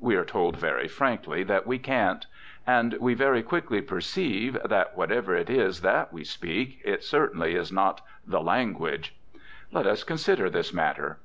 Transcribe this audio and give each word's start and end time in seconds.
We 0.00 0.16
are 0.16 0.24
told 0.24 0.56
very 0.56 0.88
frankly 0.88 1.42
that 1.42 1.66
we 1.66 1.78
can't. 1.78 2.26
And 2.66 2.94
we 3.00 3.12
very 3.12 3.42
quickly 3.42 3.82
perceive 3.82 4.56
that, 4.64 4.96
whatever 4.96 5.34
it 5.34 5.50
is 5.50 5.82
that 5.82 6.10
we 6.10 6.24
speak, 6.24 6.80
it 6.82 7.04
certainly 7.04 7.54
is 7.54 7.70
not 7.70 8.00
"the 8.26 8.40
language." 8.40 9.14
Let 9.72 9.86
us 9.86 10.02
consider 10.02 10.48
this 10.48 10.72
matter. 10.72 11.18